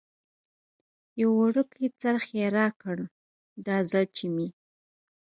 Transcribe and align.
یو 1.21 1.29
وړوکی 1.39 1.85
څرخ 2.01 2.25
یې 2.39 2.45
راکړ، 2.57 2.97
دا 3.67 3.77
ځل 3.91 4.05
چې 4.17 4.25
مې. 4.35 4.47